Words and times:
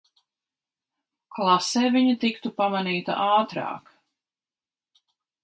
Klasē 1.35 1.83
viņa 1.97 2.15
tiktu 2.23 2.53
pamanīta 2.63 3.19
ātrāk... 3.27 3.95